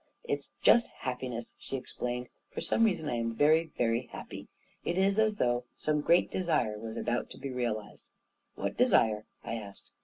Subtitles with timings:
[0.23, 4.47] "It is just happiness," she explained." For some reason, I am very, very happy.
[4.83, 8.09] It is as though some great desire was about to be realized."
[8.55, 9.27] "What desire?
[9.43, 9.91] "I asked.